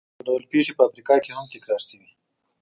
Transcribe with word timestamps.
دا 0.17 0.21
ډول 0.27 0.43
پېښې 0.51 0.73
په 0.75 0.83
افریقا 0.87 1.15
کې 1.23 1.31
هم 1.37 1.45
تکرار 1.55 1.81
شوې. 1.89 2.09